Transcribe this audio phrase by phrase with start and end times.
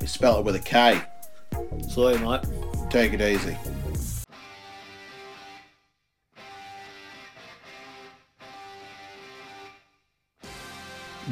[0.00, 1.00] We spell it with a K.
[1.88, 2.44] So, mate.
[2.90, 3.56] Take it easy.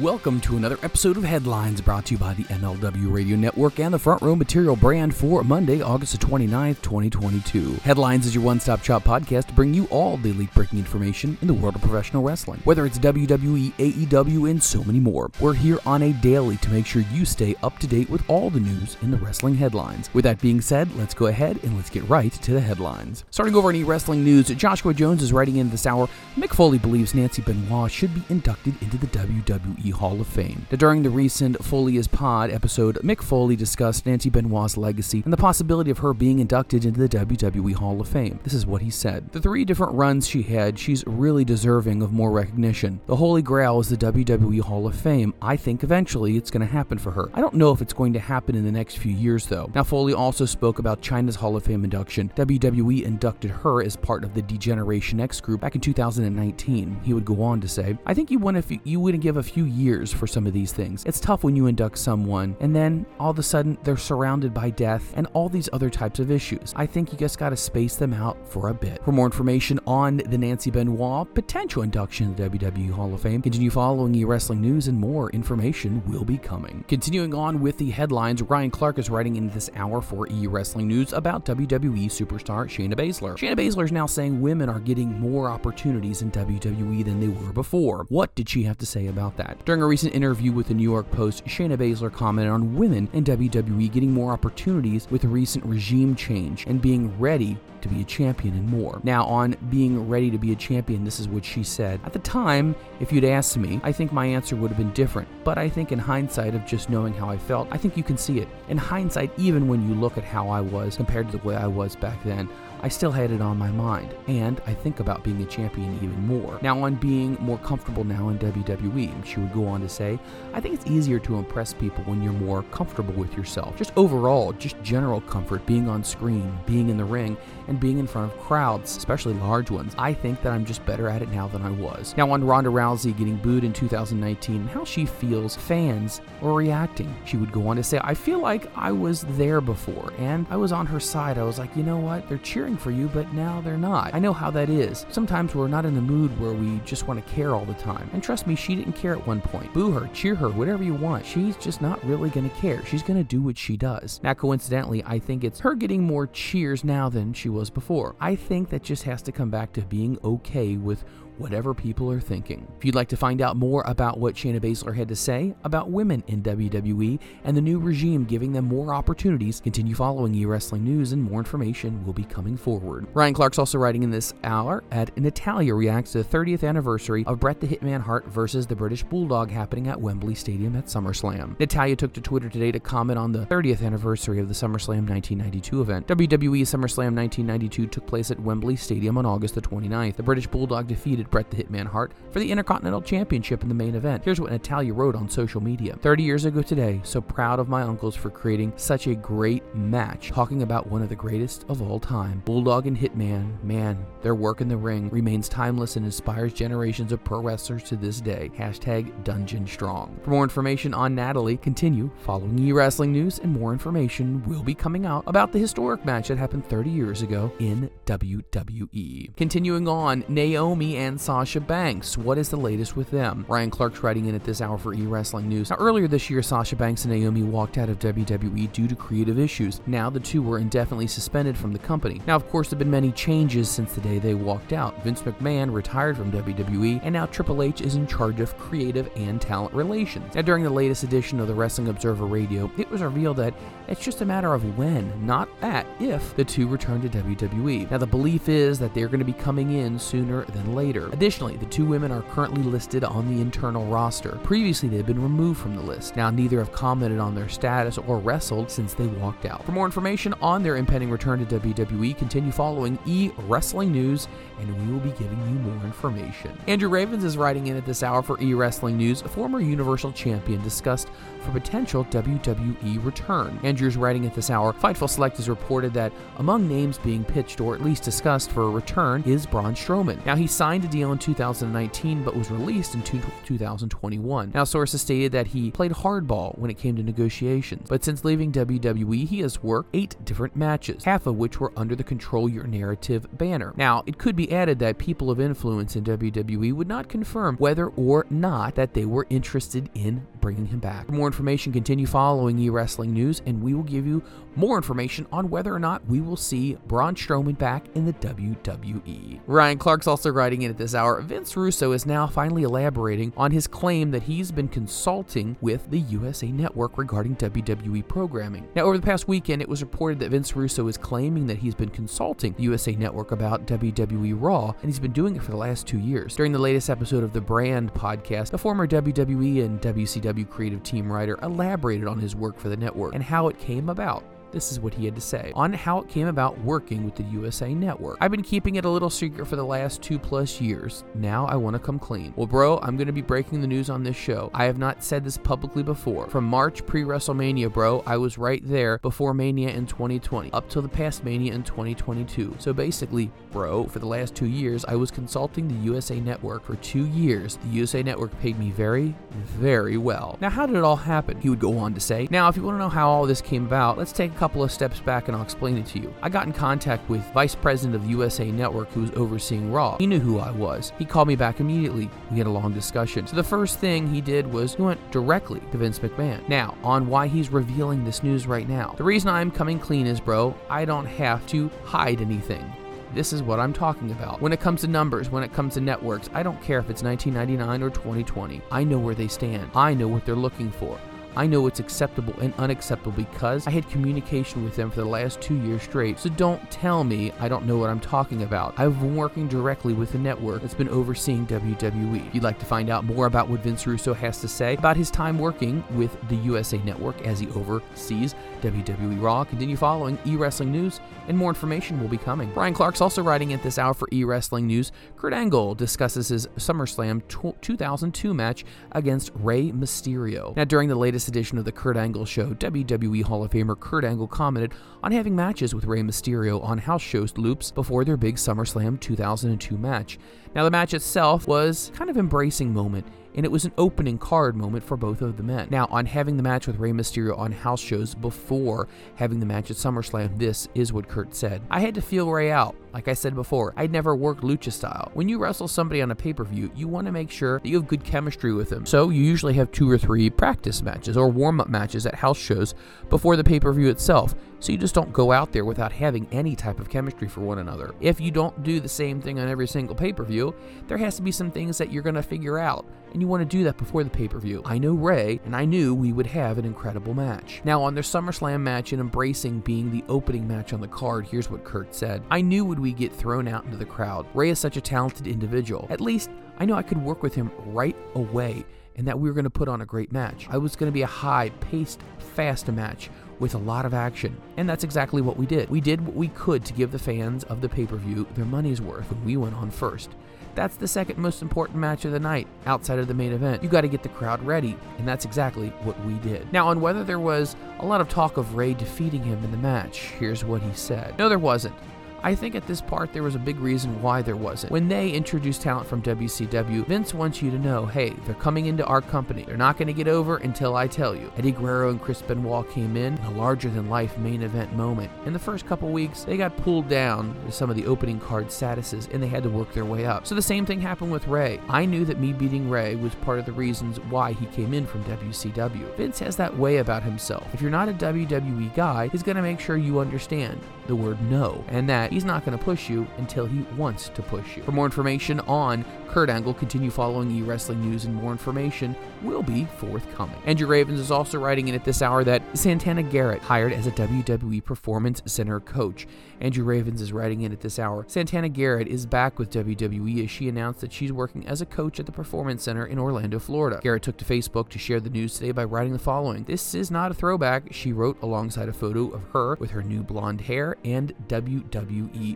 [0.01, 3.91] Welcome to another episode of Headlines brought to you by the MLW Radio Network and
[3.91, 7.73] the Front Row Material brand for Monday, August the 29th, 2022.
[7.83, 11.35] Headlines is your one stop shop podcast to bring you all the elite breaking information
[11.41, 15.31] in the world of professional wrestling, whether it's WWE, AEW, and so many more.
[15.39, 18.51] We're here on a daily to make sure you stay up to date with all
[18.51, 20.13] the news in the wrestling headlines.
[20.13, 23.23] With that being said, let's go ahead and let's get right to the headlines.
[23.31, 27.15] Starting over in e-wrestling news, Joshua Jones is writing in this hour, Mick Foley believes
[27.15, 30.67] Nancy Benoit should be inducted into the WWE Hall of Fame.
[30.69, 35.37] During the recent Foley is Pod episode, Mick Foley discussed Nancy Benoit's legacy and the
[35.37, 38.39] possibility of her being inducted into the WWE Hall of Fame.
[38.43, 39.31] This is what he said.
[39.31, 42.99] The three different runs she had, she's really deserving of more recognition.
[43.07, 45.33] The Holy Grail is the WWE Hall of Fame.
[45.41, 47.29] I think eventually it's going to happen for her.
[47.33, 49.71] I don't know if it's going to happen in the next few years, though.
[49.73, 52.31] Now, Foley also spoke about Chyna's Hall of Fame induction.
[52.35, 57.01] WWE inducted her as part of the D-Generation X group back in 2019.
[57.03, 59.43] He would go on to say, I think you want to you wouldn't give a
[59.43, 61.03] few years for some of these things.
[61.05, 64.71] It's tough when you induct someone and then all of a sudden they're surrounded by
[64.71, 66.73] death and all these other types of issues.
[66.75, 69.03] I think you just got to space them out for a bit.
[69.05, 73.41] For more information on the Nancy Benoit potential induction to the WWE Hall of Fame,
[73.41, 76.83] continue following e wrestling news and more information will be coming.
[76.87, 80.87] Continuing on with the headlines, Ryan Clark is writing in this hour for e wrestling
[80.87, 83.37] news about WWE superstar Shayna Baszler.
[83.37, 87.53] Shayna Baszler is now saying women are getting more opportunities in WWE than they were
[87.53, 88.05] before.
[88.09, 89.56] What did she have to say about that?
[89.65, 93.25] During a recent interview with the New York Post, Shayna Baszler commented on women in
[93.25, 98.53] WWE getting more opportunities with recent regime change and being ready to be a champion
[98.53, 98.99] and more.
[99.03, 101.99] Now, on being ready to be a champion, this is what she said.
[102.05, 105.27] At the time, if you'd asked me, I think my answer would have been different.
[105.43, 108.17] But I think in hindsight of just knowing how I felt, I think you can
[108.17, 108.47] see it.
[108.69, 111.67] In hindsight, even when you look at how I was compared to the way I
[111.67, 112.49] was back then,
[112.81, 116.27] I still had it on my mind, and I think about being a champion even
[116.27, 116.59] more.
[116.61, 120.19] Now, on being more comfortable now in WWE, she would go on to say,
[120.53, 123.75] I think it's easier to impress people when you're more comfortable with yourself.
[123.77, 127.35] Just overall, just general comfort, being on screen, being in the ring,
[127.67, 129.95] and being in front of crowds, especially large ones.
[129.97, 132.13] I think that I'm just better at it now than I was.
[132.17, 137.13] Now, on Ronda Rousey getting booed in 2019 and how she feels fans are reacting,
[137.25, 140.57] she would go on to say, I feel like I was there before and I
[140.57, 141.37] was on her side.
[141.37, 142.27] I was like, you know what?
[142.29, 144.13] They're cheering for you, but now they're not.
[144.13, 145.05] I know how that is.
[145.09, 148.09] Sometimes we're not in the mood where we just want to care all the time.
[148.13, 149.73] And trust me, she didn't care at one point.
[149.73, 151.25] Boo her, cheer her, whatever you want.
[151.25, 152.85] She's just not really going to care.
[152.85, 154.19] She's going to do what she does.
[154.23, 158.15] Now, coincidentally, I think it's her getting more cheers now than she was before.
[158.19, 161.03] I think that just has to come back to being okay with
[161.39, 162.67] whatever people are thinking.
[162.77, 165.89] If you'd like to find out more about what Shayna Baszler had to say about
[165.89, 171.11] women in WWE and the new regime giving them more opportunities, continue following e-wrestling news
[171.11, 173.07] and more information will be coming forward.
[173.13, 177.39] Ryan Clark's also writing in this hour at Natalya reacts to the 30th anniversary of
[177.39, 181.59] Bret the Hitman Hart versus the British Bulldog happening at Wembley Stadium at SummerSlam.
[181.59, 185.81] Natalya took to Twitter today to comment on the 30th anniversary of the SummerSlam 1992
[185.81, 186.07] event.
[186.07, 190.15] WWE SummerSlam 1992 took place at Wembley Stadium on August the 29th.
[190.15, 193.95] The British Bulldog defeated Bret the Hitman Hart for the Intercontinental Championship in the main
[193.95, 194.23] event.
[194.23, 195.95] Here's what Natalya wrote on social media.
[196.01, 200.29] 30 years ago today, so proud of my uncles for creating such a great match,
[200.29, 202.41] talking about one of the greatest of all time.
[202.45, 207.23] Bulldog and Hitman, man, their work in the ring remains timeless and inspires generations of
[207.23, 208.51] pro wrestlers to this day.
[208.57, 210.19] Hashtag Dungeon Strong.
[210.23, 214.73] For more information on Natalie, continue following e wrestling news, and more information will be
[214.73, 219.35] coming out about the historic match that happened 30 years ago in WWE.
[219.35, 222.17] Continuing on, Naomi and Sasha Banks.
[222.17, 223.45] What is the latest with them?
[223.47, 225.69] Ryan Clark's writing in at this hour for e wrestling news.
[225.69, 229.39] Now, earlier this year, Sasha Banks and Naomi walked out of WWE due to creative
[229.39, 229.81] issues.
[229.87, 232.21] Now, the two were indefinitely suspended from the company.
[232.27, 235.03] Now, of course, there have been many changes since the day they walked out.
[235.03, 239.41] Vince McMahon retired from WWE, and now Triple H is in charge of creative and
[239.41, 240.35] talent relations.
[240.35, 243.53] Now, during the latest edition of the Wrestling Observer Radio, it was revealed that
[243.87, 247.89] it's just a matter of when, not at if, the two return to WWE.
[247.89, 251.06] Now, the belief is that they're going to be coming in sooner than later.
[251.11, 254.39] Additionally, the two women are currently listed on the internal roster.
[254.43, 256.15] Previously, they had been removed from the list.
[256.15, 259.65] Now, neither have commented on their status or wrestled since they walked out.
[259.65, 264.27] For more information on their impending return to WWE, continue following E Wrestling News,
[264.59, 266.57] and we will be giving you more information.
[266.67, 269.21] Andrew Ravens is writing in at this hour for E Wrestling News.
[269.21, 271.09] A former Universal Champion discussed
[271.41, 273.59] for potential WWE return.
[273.63, 274.73] Andrew's writing at this hour.
[274.73, 278.69] Fightful Select has reported that among names being pitched or at least discussed for a
[278.69, 280.23] return is Braun Strowman.
[280.25, 284.51] Now, he signed a deal in 2019 but was released in 2021.
[284.53, 288.51] Now, sources stated that he played hardball when it came to negotiations, but since leaving
[288.51, 292.65] WWE, he has worked eight different matches, half of which were under the Control Your
[292.65, 293.73] Narrative banner.
[293.75, 297.87] Now, it could be added that people of influence in WWE would not confirm whether
[297.89, 301.05] or not that they were interested in bringing him back.
[301.05, 304.23] For more information, continue following E Wrestling News, and we will give you
[304.55, 309.39] more information on whether or not we will see Braun Strowman back in the WWE.
[309.45, 311.21] Ryan Clark's also writing in at this hour.
[311.21, 315.99] Vince Russo is now finally elaborating on his claim that he's been consulting with the
[315.99, 318.67] USA Network regarding WWE programming.
[318.75, 321.75] Now, over the past weekend, it was reported that Vince Russo is claiming that he's
[321.75, 325.57] been consulting the USA Network about WWE Raw, and he's been doing it for the
[325.57, 326.35] last two years.
[326.35, 331.11] During the latest episode of the Brand podcast, the former WWE and WCW creative team
[331.11, 334.23] writer elaborated on his work for the network and how it came about.
[334.51, 337.23] This is what he had to say on how it came about working with the
[337.23, 338.17] USA Network.
[338.21, 341.03] I've been keeping it a little secret for the last two plus years.
[341.15, 342.33] Now I want to come clean.
[342.35, 344.49] Well, bro, I'm going to be breaking the news on this show.
[344.53, 346.29] I have not said this publicly before.
[346.29, 350.81] From March pre WrestleMania, bro, I was right there before Mania in 2020, up till
[350.81, 352.55] the past Mania in 2022.
[352.59, 356.75] So basically, bro, for the last two years, I was consulting the USA Network for
[356.77, 357.57] two years.
[357.57, 360.37] The USA Network paid me very, very well.
[360.39, 361.39] Now, how did it all happen?
[361.41, 362.27] He would go on to say.
[362.31, 364.71] Now, if you want to know how all this came about, let's take couple of
[364.71, 366.13] steps back and I'll explain it to you.
[366.21, 369.97] I got in contact with Vice President of USA Network who was overseeing Raw.
[369.97, 370.93] He knew who I was.
[370.97, 372.09] He called me back immediately.
[372.31, 373.27] We had a long discussion.
[373.27, 376.47] So the first thing he did was he went directly to Vince McMahon.
[376.47, 378.93] Now, on why he's revealing this news right now.
[378.97, 382.71] The reason I'm coming clean is, bro, I don't have to hide anything.
[383.13, 384.41] This is what I'm talking about.
[384.41, 387.03] When it comes to numbers, when it comes to networks, I don't care if it's
[387.03, 388.61] 1999 or 2020.
[388.69, 389.71] I know where they stand.
[389.73, 390.99] I know what they're looking for.
[391.37, 395.39] I know it's acceptable and unacceptable because I had communication with them for the last
[395.39, 396.17] two years straight.
[396.17, 398.73] So don't tell me I don't know what I'm talking about.
[398.79, 402.25] I've been working directly with the network that's been overseeing WWE.
[402.27, 404.97] If you'd like to find out more about what Vince Russo has to say about
[404.97, 410.35] his time working with the USA Network as he oversees WWE Raw, continue following e
[410.35, 412.49] wrestling news, and more information will be coming.
[412.55, 414.91] Brian Clark's also writing at this hour for e wrestling news.
[415.15, 417.21] Kurt Angle discusses his SummerSlam
[417.61, 420.55] 2002 match against Rey Mysterio.
[420.55, 424.03] Now, during the latest edition of the Kurt Angle Show, WWE Hall of Famer Kurt
[424.03, 428.35] Angle commented on having matches with Rey Mysterio on house shows loops before their big
[428.35, 430.19] SummerSlam 2002 match.
[430.55, 433.05] Now, the match itself was kind of embracing moment
[433.37, 435.67] and it was an opening card moment for both of the men.
[435.69, 439.71] Now, on having the match with Rey Mysterio on house shows before having the match
[439.71, 441.61] at SummerSlam, this is what Kurt said.
[441.69, 442.75] I had to feel Rey out.
[442.93, 445.11] Like I said before, I'd never worked lucha style.
[445.13, 447.67] When you wrestle somebody on a pay per view, you want to make sure that
[447.69, 448.87] you have good chemistry with them.
[448.87, 452.39] So you usually have two or three practice matches or warm up matches at house
[452.39, 452.73] shows
[453.09, 454.33] before the pay per view itself.
[454.59, 457.59] So you just don't go out there without having any type of chemistry for one
[457.59, 457.93] another.
[457.99, 460.55] If you don't do the same thing on every single pay per view,
[460.87, 462.85] there has to be some things that you're going to figure out.
[463.13, 464.61] And you want to do that before the pay per view.
[464.65, 467.61] I know Rey, and I knew we would have an incredible match.
[467.63, 471.49] Now, on their SummerSlam match and embracing being the opening match on the card, here's
[471.49, 474.25] what Kurt said I knew would we get thrown out into the crowd.
[474.33, 475.87] Rey is such a talented individual.
[475.89, 479.33] At least I know I could work with him right away and that we were
[479.33, 480.47] going to put on a great match.
[480.49, 483.09] I was going to be a high paced, fast match
[483.39, 484.35] with a lot of action.
[484.57, 485.69] And that's exactly what we did.
[485.69, 488.45] We did what we could to give the fans of the pay per view their
[488.45, 490.11] money's worth when we went on first.
[490.55, 493.61] That's the second most important match of the night outside of the main event.
[493.61, 496.51] You got to get the crowd ready, and that's exactly what we did.
[496.51, 499.57] Now, on whether there was a lot of talk of Rey defeating him in the
[499.57, 501.15] match, here's what he said.
[501.19, 501.75] No, there wasn't.
[502.23, 504.71] I think at this part there was a big reason why there wasn't.
[504.71, 508.85] When they introduced talent from WCW, Vince wants you to know, hey, they're coming into
[508.85, 509.43] our company.
[509.43, 511.31] They're not going to get over until I tell you.
[511.37, 515.11] Eddie Guerrero and Chris Benoit came in, in a larger than life main event moment.
[515.25, 518.47] In the first couple weeks, they got pulled down to some of the opening card
[518.47, 520.25] statuses and they had to work their way up.
[520.25, 521.59] So the same thing happened with Rey.
[521.69, 524.85] I knew that me beating Rey was part of the reasons why he came in
[524.85, 525.95] from WCW.
[525.95, 527.53] Vince has that way about himself.
[527.53, 531.21] If you're not a WWE guy, he's going to make sure you understand the word
[531.29, 534.63] no and that he's not going to push you until he wants to push you.
[534.63, 539.43] For more information on Kurt Angle, continue following e wrestling news, and more information will
[539.43, 540.37] be forthcoming.
[540.45, 543.91] Andrew Ravens is also writing in at this hour that Santana Garrett hired as a
[543.91, 546.07] WWE Performance Center coach.
[546.39, 548.05] Andrew Ravens is writing in at this hour.
[548.07, 551.99] Santana Garrett is back with WWE as she announced that she's working as a coach
[551.99, 553.79] at the Performance Center in Orlando, Florida.
[553.83, 556.89] Garrett took to Facebook to share the news today by writing the following This is
[556.89, 560.77] not a throwback, she wrote alongside a photo of her with her new blonde hair
[560.85, 561.69] and WWE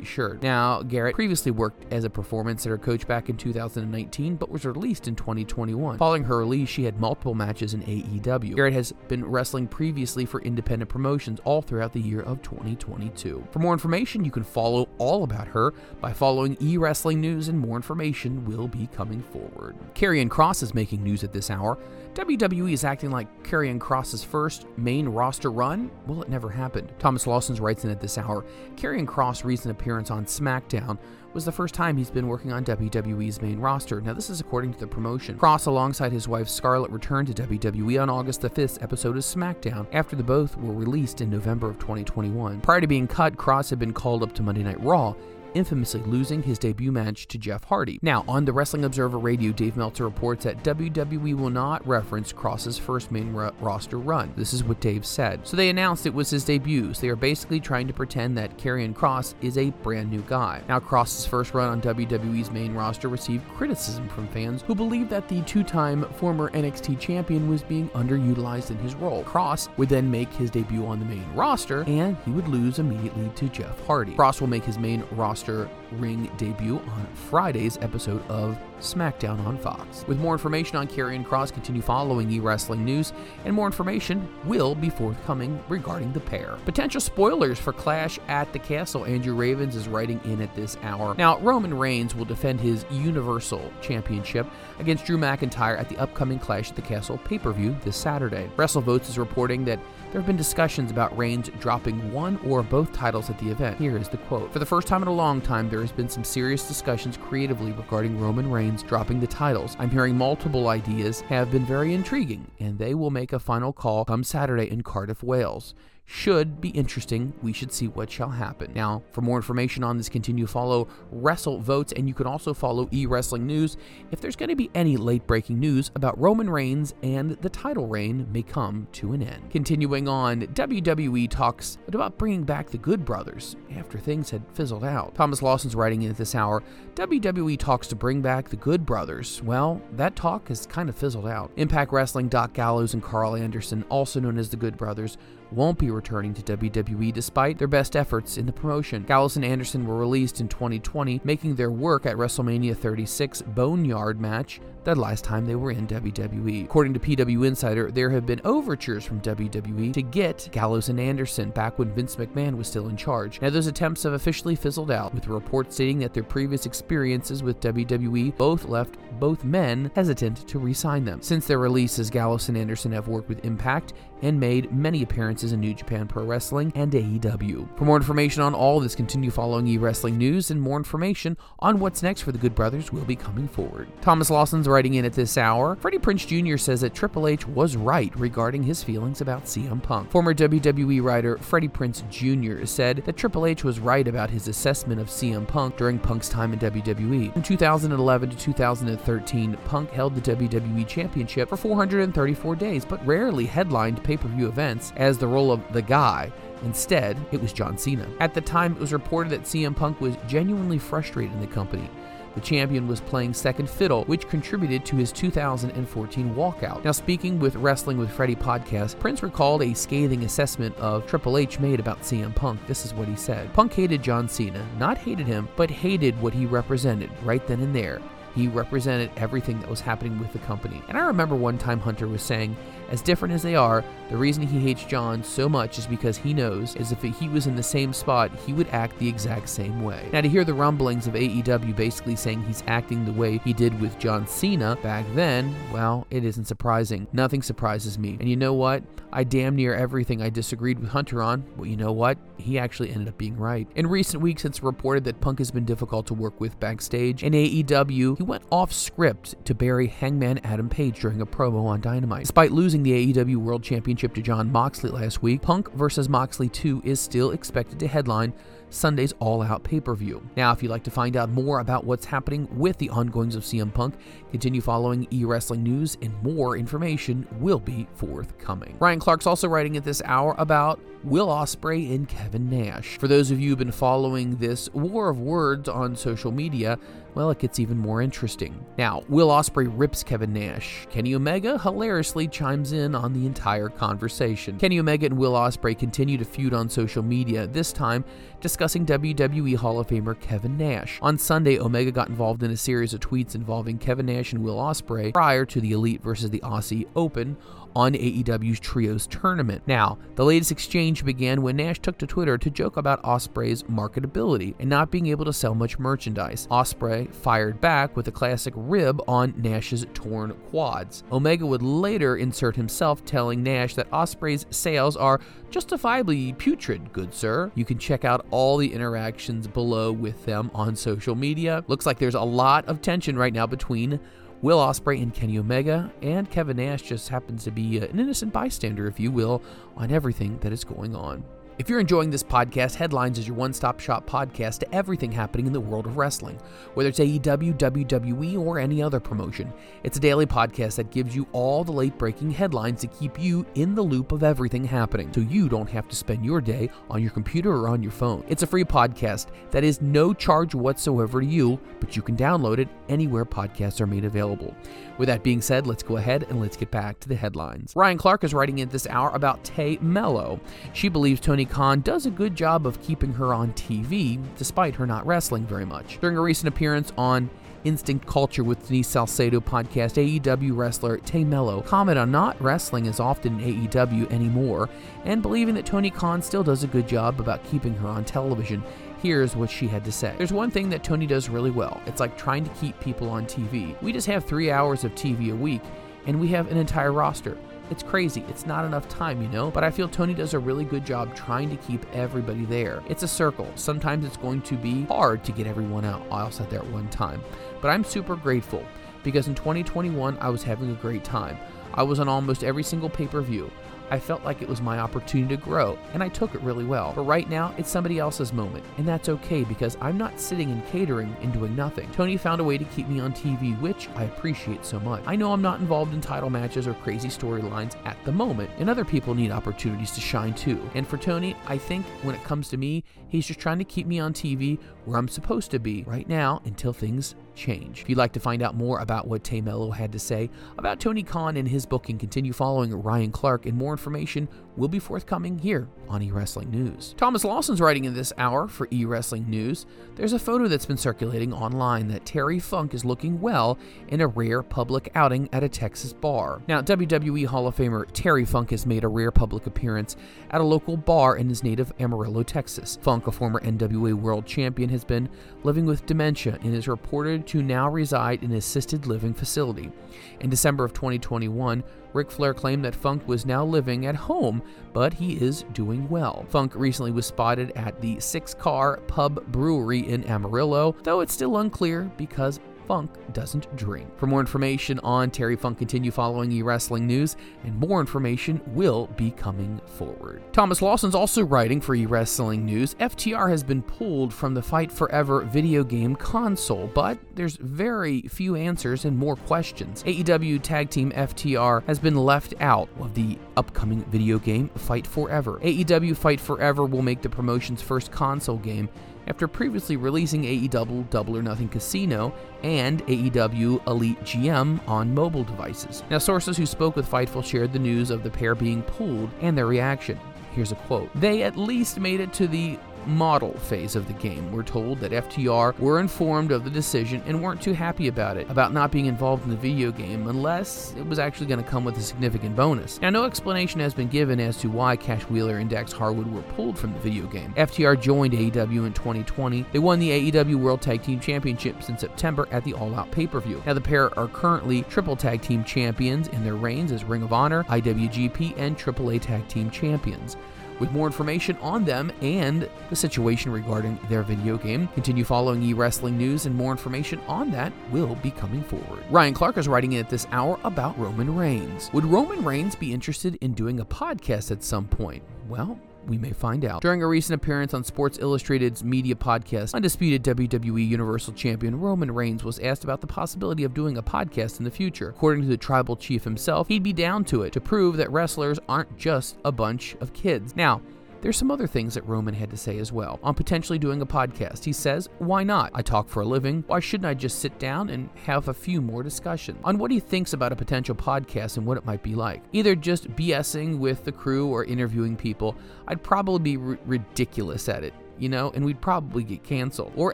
[0.04, 0.44] shirt.
[0.44, 5.08] Now, Garrett previously worked as a Performance Center coach back in 2019, but was released
[5.08, 5.98] in 2021.
[5.98, 8.56] Following her release, she had multiple matches in AEW.
[8.56, 13.48] Garrett has been wrestling previously for independent promotions all throughout the year of 2022.
[13.52, 17.60] For more information, you can follow all about her by following e wrestling news, and
[17.60, 19.76] more information will be coming forward.
[19.96, 21.78] Karrion Kross is making news at this hour.
[22.14, 25.90] WWE is acting like Karrion Kross's first main roster run?
[26.08, 26.92] Well, it never happened.
[27.00, 30.98] Thomas Lawson writes in at this hour Karrion Kross' recent appearance on SmackDown
[31.34, 34.02] was the first time he's been working on WWE's main roster.
[34.02, 35.38] Now, this is according to the promotion.
[35.38, 39.88] Kross, alongside his wife Scarlett, returned to WWE on August the 5th episode of SmackDown
[39.94, 42.60] after the both were released in November of 2021.
[42.60, 45.16] Prior to being cut, Kross had been called up to Monday Night Raw
[45.54, 48.00] infamously losing his debut match to Jeff Hardy.
[48.02, 52.78] Now, on the Wrestling Observer Radio, Dave Meltzer reports that WWE will not reference Kross's
[52.78, 54.34] first main ro- roster run.
[54.36, 55.46] This is what Dave said.
[55.48, 56.94] So they announced it was his debut.
[56.94, 60.62] So they are basically trying to pretend that Karrion Kross is a brand new guy.
[60.68, 65.28] Now, Kross's first run on WWE's main roster received criticism from fans who believed that
[65.28, 69.24] the two-time former NXT champion was being underutilized in his role.
[69.24, 73.30] Kross would then make his debut on the main roster, and he would lose immediately
[73.36, 74.14] to Jeff Hardy.
[74.14, 79.58] Kross will make his main roster Mr ring debut on Friday's episode of SmackDown on
[79.58, 80.04] Fox.
[80.08, 83.14] With more information on Karrion Kross, continue following e-wrestling news,
[83.46, 86.58] and more information will be forthcoming regarding the pair.
[86.66, 89.06] Potential spoilers for Clash at the Castle.
[89.06, 91.14] Andrew Ravens is writing in at this hour.
[91.16, 94.48] Now, Roman Reigns will defend his Universal Championship
[94.80, 98.50] against Drew McIntyre at the upcoming Clash at the Castle pay-per-view this Saturday.
[98.58, 99.80] WrestleVotes is reporting that
[100.12, 103.78] there have been discussions about Reigns dropping one or both titles at the event.
[103.78, 104.52] Here is the quote.
[104.52, 107.72] For the first time in a long time, there has been some serious discussions creatively
[107.72, 109.76] regarding Roman Reigns dropping the titles.
[109.80, 114.06] I'm hearing multiple ideas have been very intriguing, and they will make a final call
[114.06, 115.74] come Saturday in Cardiff, Wales.
[116.14, 117.32] Should be interesting.
[117.42, 118.74] We should see what shall happen.
[118.76, 122.54] Now, for more information on this, continue to follow Wrestle Votes, and you can also
[122.54, 123.78] follow E Wrestling News
[124.12, 127.88] if there's going to be any late breaking news about Roman Reigns and the title
[127.88, 129.52] reign may come to an end.
[129.52, 135.16] Continuing on, WWE talks about bringing back the Good Brothers after things had fizzled out.
[135.16, 136.62] Thomas Lawson's writing in at this hour
[136.96, 139.42] WWE talks to bring back the Good Brothers.
[139.44, 141.52] Well, that talk has kind of fizzled out.
[141.56, 145.18] Impact Wrestling, Doc Gallows, and Karl Anderson, also known as the Good Brothers,
[145.52, 149.04] won't be returning to WWE despite their best efforts in the promotion.
[149.04, 154.60] Gallows and Anderson were released in 2020, making their work at WrestleMania 36 Boneyard match
[154.84, 156.66] the last time they were in WWE.
[156.66, 161.52] According to PW Insider, there have been overtures from WWE to get Gallows and Anderson
[161.52, 163.40] back when Vince McMahon was still in charge.
[163.42, 167.60] Now, those attempts have officially fizzled out, with reports stating that their previous experiences with
[167.60, 171.22] WWE both left both men hesitant to re sign them.
[171.22, 175.60] Since their releases, Gallows and Anderson have worked with Impact and made many appearances in
[175.60, 177.78] New Japan Pro Wrestling and AEW.
[177.78, 181.80] For more information on all this, continue following E Wrestling News, and more information on
[181.80, 183.88] what's next for the Good Brothers will be coming forward.
[184.02, 185.76] Thomas Lawson's writing in at this hour.
[185.78, 186.58] Freddie Prinze Jr.
[186.58, 190.10] says that Triple H was right regarding his feelings about CM Punk.
[190.12, 192.66] Former WWE writer Freddie Prinze Jr.
[192.66, 196.54] said that Triple H was right about his assessment of CM Punk during Punk's time
[196.54, 197.34] in WWE.
[197.34, 204.04] From 2011 to 2013, Punk held the WWE Championship for 434 days, but rarely headlined
[204.12, 206.32] pay per view events as the role of the guy.
[206.64, 208.08] Instead, it was John Cena.
[208.20, 211.90] At the time, it was reported that CM Punk was genuinely frustrated in the company.
[212.36, 216.84] The champion was playing second fiddle, which contributed to his 2014 walkout.
[216.84, 221.60] Now, speaking with Wrestling with Freddie podcast, Prinze recalled a scathing assessment of Triple H
[221.60, 222.66] made about CM Punk.
[222.68, 226.34] This is what he said Punk hated John Cena, not hated him, but hated what
[226.34, 228.02] he represented right then and there.
[228.36, 230.82] He represented everything that was happening with the company.
[230.88, 232.56] And I remember one time Hunter was saying,
[232.92, 236.34] as different as they are, the reason he hates John so much is because he
[236.34, 239.82] knows is if he was in the same spot, he would act the exact same
[239.82, 240.10] way.
[240.12, 243.80] Now to hear the rumblings of AEW basically saying he's acting the way he did
[243.80, 247.08] with John Cena back then, well, it isn't surprising.
[247.14, 248.18] Nothing surprises me.
[248.20, 248.84] And you know what?
[249.14, 252.18] I damn near everything I disagreed with Hunter on, but you know what?
[252.38, 253.68] He actually ended up being right.
[253.76, 257.24] In recent weeks, it's reported that Punk has been difficult to work with backstage.
[257.24, 261.82] In AEW, he went off script to bury Hangman Adam Page during a promo on
[261.82, 262.22] Dynamite.
[262.22, 266.10] Despite losing the AEW World Championship to Jon Moxley last week, Punk vs.
[266.10, 268.34] Moxley 2 is still expected to headline
[268.70, 270.26] Sunday's All Out pay per view.
[270.38, 273.44] Now, if you'd like to find out more about what's happening with the ongoings of
[273.44, 273.96] CM Punk,
[274.32, 278.78] continue following e wrestling news, and more information will be forthcoming.
[278.80, 282.98] Ryan Clark's also writing at this hour about Will Ospreay and Kevin Nash.
[282.98, 286.80] For those of you who've been following this war of words on social media,
[287.14, 288.66] well, it gets even more interesting.
[288.78, 290.88] Now, Will Ospreay rips Kevin Nash.
[290.90, 294.58] Kenny Omega hilariously chimes in on the entire conversation.
[294.58, 298.06] Kenny Omega and Will Ospreay continue to feud on social media, this time
[298.40, 301.00] discussing WWE Hall of Famer Kevin Nash.
[301.02, 304.58] On Sunday, Omega got involved in a series of tweets involving Kevin Nash and Will
[304.58, 307.38] Ospreay prior to the Elite versus the Aussie Open
[307.76, 309.62] on AEW's Trios tournament.
[309.66, 314.56] Now, the latest exchange began when Nash took to Twitter to joke about Ospreay's marketability
[314.60, 316.48] and not being able to sell much merchandise.
[316.52, 321.04] Ospreay fired back with a classic rib on Nash's torn quads.
[321.12, 327.52] Omega would later insert himself telling Nash that Ospreay's sales are justifiably putrid, good sir.
[327.56, 331.64] You can check out all the interactions below with them on social media.
[331.68, 334.00] Looks like there's a lot of tension right now between
[334.42, 338.88] Will Ospreay and Kenny Omega, and Kevin Nash just happens to be an innocent bystander,
[338.88, 339.44] if you will,
[339.78, 341.24] on everything that is going on.
[341.62, 345.46] If you're enjoying this podcast, Headlines is your one stop shop podcast to everything happening
[345.46, 346.40] in the world of wrestling,
[346.74, 349.54] whether it's AEW, WWE, or any other promotion.
[349.84, 353.46] It's a daily podcast that gives you all the late breaking headlines to keep you
[353.54, 357.00] in the loop of everything happening so you don't have to spend your day on
[357.00, 358.26] your computer or on your phone.
[358.28, 362.58] It's a free podcast that is no charge whatsoever to you, but you can download
[362.58, 364.56] it anywhere podcasts are made available.
[364.98, 367.74] With that being said, let's go ahead and let's get back to the headlines.
[367.76, 370.40] Ryan Clark is writing in this hour about Tay Melo.
[370.74, 374.88] She believes Tony Khan does a good job of keeping her on TV, despite her
[374.88, 376.00] not wrestling very much.
[376.00, 377.30] During a recent appearance on
[377.66, 383.02] Instinct Culture with Denise Salcedo podcast, AEW wrestler Tay Melo commented on not wrestling as
[383.02, 384.70] often in AEW anymore
[385.04, 388.64] and believing that Tony Khan still does a good job about keeping her on television.
[389.02, 390.16] Here's what she had to say.
[390.18, 391.82] There's one thing that Tony does really well.
[391.86, 393.80] It's like trying to keep people on TV.
[393.82, 395.62] We just have three hours of TV a week,
[396.08, 397.38] and we have an entire roster.
[397.72, 398.26] It's crazy.
[398.28, 399.50] It's not enough time, you know?
[399.50, 402.84] But I feel Tony does a really good job trying to keep everybody there.
[402.90, 403.50] It's a circle.
[403.56, 406.06] Sometimes it's going to be hard to get everyone out.
[406.12, 407.24] I also said there at one time.
[407.62, 408.66] But I'm super grateful
[409.04, 411.38] because in 2021, I was having a great time.
[411.74, 413.50] I was on almost every single pay per view.
[413.92, 416.94] I felt like it was my opportunity to grow, and I took it really well.
[416.96, 420.66] But right now, it's somebody else's moment, and that's okay because I'm not sitting and
[420.68, 421.92] catering and doing nothing.
[421.92, 425.04] Tony found a way to keep me on TV, which I appreciate so much.
[425.06, 428.70] I know I'm not involved in title matches or crazy storylines at the moment, and
[428.70, 430.62] other people need opportunities to shine too.
[430.74, 433.88] And for Tony, I think when it comes to me, he's just trying to keep
[433.88, 437.82] me on TV where I'm supposed to be right now until things change.
[437.82, 440.80] If you'd like to find out more about what Tay Melo had to say about
[440.80, 444.80] Tony Khan and his book and continue following Ryan Clark, and more information will be
[444.80, 446.94] forthcoming here on eWrestling News.
[446.98, 449.66] Thomas Lawson's writing in this hour for eWrestling News.
[449.96, 453.58] There's a photo that's been circulating online that Terry Funk is looking well
[453.90, 456.42] in a rare public outing at a Texas bar.
[456.48, 459.96] Now, WWE Hall of Famer Terry Funk has made a rare public appearance
[460.32, 462.78] at a local bar in his native Amarillo, Texas.
[462.82, 465.10] Funk, a former NWA World Champion, has been
[465.44, 469.72] living with dementia and is reported to now reside in an assisted living facility.
[470.20, 474.42] In December of 2021, Ric Flair claimed that Funk was now living at home,
[474.74, 476.26] but he is doing well.
[476.30, 481.38] Funk recently was spotted at the Six Car Pub Brewery in Amarillo, though it's still
[481.38, 483.88] unclear because Funk doesn't drink.
[483.98, 489.12] For more information on Terry Funk, continue following eWrestling News, and more information will be
[489.12, 490.22] coming forward.
[490.34, 492.76] Thomas Lawson's also writing for eWrestling News.
[492.76, 498.36] FTR has been pulled from the Fight Forever video game console, but there's very few
[498.36, 499.84] answers and more questions.
[499.84, 505.40] AEW Tag Team FTR has been left out of the upcoming video game Fight Forever.
[505.44, 508.70] AEW Fight Forever will make the promotion's first console game
[509.08, 515.84] after previously releasing AEW Double or Nothing Casino and AEW Elite GM on mobile devices.
[515.90, 519.38] Now, sources who spoke with Fightful shared the news of the pair being pulled and
[519.38, 520.00] their reaction.
[520.34, 524.32] Here's a quote They at least made it to the model phase of the game.
[524.32, 528.30] We're told that FTR were informed of the decision and weren't too happy about it,
[528.30, 531.64] about not being involved in the video game unless it was actually going to come
[531.64, 532.80] with a significant bonus.
[532.82, 536.22] Now, no explanation has been given as to why Cash Wheeler and Dax Harwood were
[536.22, 537.34] pulled from the video game.
[537.36, 539.46] FTR joined AEW in 2020.
[539.52, 543.08] They won the AEW World Tag Team Championships in September at the All Out pay
[543.08, 543.42] per view.
[543.46, 547.14] Now, the pair are currently Triple Tag Team Champions in their reigns as Ring of
[547.14, 550.18] Honor, IWGP, and AAA Tag Team Champions.
[550.62, 555.94] With more information on them and the situation regarding their video game, continue following eWrestling
[555.94, 558.84] news, and more information on that will be coming forward.
[558.92, 561.72] Ryan Clark is writing in at this hour about Roman Reigns.
[561.74, 565.02] Would Roman Reigns be interested in doing a podcast at some point?
[565.28, 566.62] Well, we may find out.
[566.62, 572.24] During a recent appearance on Sports Illustrated's media podcast, undisputed WWE Universal Champion Roman Reigns
[572.24, 574.90] was asked about the possibility of doing a podcast in the future.
[574.90, 578.40] According to the tribal chief himself, he'd be down to it to prove that wrestlers
[578.48, 580.36] aren't just a bunch of kids.
[580.36, 580.62] Now,
[581.02, 583.86] there's some other things that Roman had to say as well on potentially doing a
[583.86, 584.44] podcast.
[584.44, 585.52] He says, Why not?
[585.54, 586.44] I talk for a living.
[586.48, 589.80] Why shouldn't I just sit down and have a few more discussions on what he
[589.80, 592.24] thinks about a potential podcast and what it might be like?
[592.32, 595.36] Either just BSing with the crew or interviewing people.
[595.68, 599.72] I'd probably be r- ridiculous at it you know, and we'd probably get canceled.
[599.76, 599.94] Or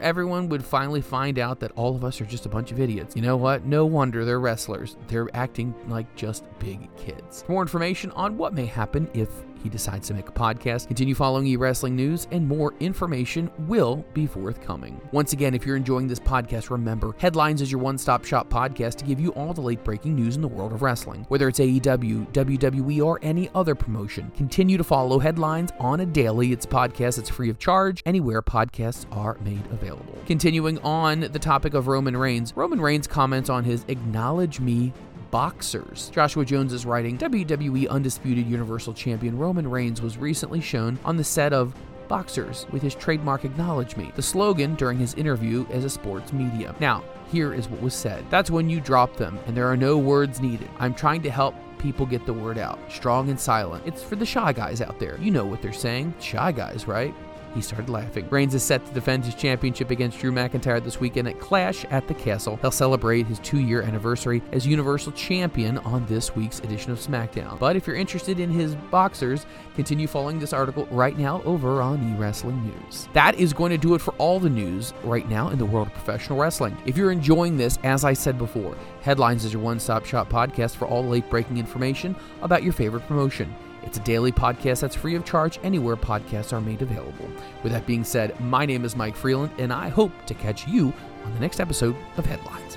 [0.00, 3.14] everyone would finally find out that all of us are just a bunch of idiots.
[3.14, 3.66] You know what?
[3.66, 4.96] No wonder they're wrestlers.
[5.08, 7.42] They're acting like just big kids.
[7.42, 9.28] For more information on what may happen if
[9.62, 10.86] he decides to make a podcast.
[10.86, 15.00] Continue following eWrestling News, and more information will be forthcoming.
[15.12, 18.96] Once again, if you're enjoying this podcast, remember Headlines is your one stop shop podcast
[18.96, 21.24] to give you all the late breaking news in the world of wrestling.
[21.28, 26.52] Whether it's AEW, WWE, or any other promotion, continue to follow Headlines on a daily.
[26.52, 30.16] It's a podcast that's free of charge anywhere podcasts are made available.
[30.26, 34.92] Continuing on the topic of Roman Reigns, Roman Reigns comments on his Acknowledge Me
[35.30, 36.10] boxers.
[36.10, 41.24] Joshua Jones is writing WWE Undisputed Universal Champion Roman Reigns was recently shown on the
[41.24, 41.74] set of
[42.08, 46.74] Boxers with his trademark Acknowledge Me, the slogan during his interview as a sports media.
[46.80, 48.24] Now, here is what was said.
[48.30, 50.70] That's when you drop them, and there are no words needed.
[50.78, 52.78] I'm trying to help people get the word out.
[52.90, 53.84] Strong and silent.
[53.86, 55.18] It's for the shy guys out there.
[55.20, 56.14] You know what they're saying.
[56.18, 57.14] Shy guys, right?
[57.54, 58.28] He started laughing.
[58.30, 62.06] Reigns is set to defend his championship against Drew McIntyre this weekend at Clash at
[62.08, 62.58] the Castle.
[62.60, 67.58] He'll celebrate his two year anniversary as Universal Champion on this week's edition of SmackDown.
[67.58, 71.98] But if you're interested in his boxers, continue following this article right now over on
[72.16, 73.08] eWrestling News.
[73.12, 75.88] That is going to do it for all the news right now in the world
[75.88, 76.76] of professional wrestling.
[76.86, 78.76] If you're enjoying this, as I said before,
[79.08, 83.06] Headlines is your one stop shop podcast for all late breaking information about your favorite
[83.06, 83.54] promotion.
[83.82, 87.28] It's a daily podcast that's free of charge anywhere podcasts are made available.
[87.62, 90.92] With that being said, my name is Mike Freeland, and I hope to catch you
[91.24, 92.76] on the next episode of Headlines.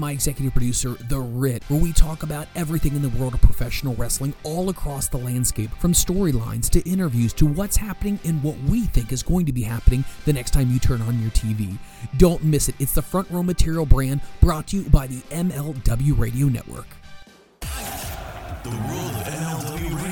[0.01, 3.93] my executive producer, The Rit, where we talk about everything in the world of professional
[3.95, 8.85] wrestling all across the landscape, from storylines to interviews to what's happening and what we
[8.87, 11.77] think is going to be happening the next time you turn on your TV.
[12.17, 12.75] Don't miss it.
[12.79, 16.87] It's the Front Row Material brand brought to you by the MLW Radio Network.
[18.63, 20.10] The world of